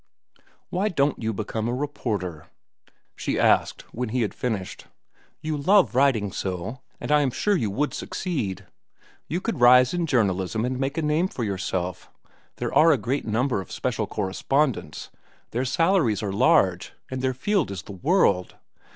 "Why 0.71 0.89
don't 0.89 1.21
you 1.21 1.31
become 1.31 1.67
a 1.67 1.75
reporter?" 1.75 2.47
she 3.15 3.37
asked 3.37 3.83
when 3.93 4.09
he 4.09 4.23
had 4.23 4.33
finished. 4.33 4.87
"You 5.41 5.55
love 5.55 5.93
writing 5.93 6.31
so, 6.31 6.79
and 6.99 7.11
I 7.11 7.21
am 7.21 7.29
sure 7.29 7.55
you 7.55 7.69
would 7.69 7.93
succeed. 7.93 8.65
You 9.27 9.39
could 9.39 9.61
rise 9.61 9.93
in 9.93 10.07
journalism 10.07 10.65
and 10.65 10.79
make 10.79 10.97
a 10.97 11.03
name 11.03 11.27
for 11.27 11.43
yourself. 11.43 12.09
There 12.55 12.73
are 12.73 12.91
a 12.91 12.97
number 13.21 13.61
of 13.61 13.67
great 13.67 13.73
special 13.75 14.07
correspondents. 14.07 15.11
Their 15.51 15.65
salaries 15.65 16.23
are 16.23 16.33
large, 16.33 16.93
and 17.11 17.21
their 17.21 17.35
field 17.35 17.69
is 17.69 17.83
the 17.83 17.91
world. 17.91 18.55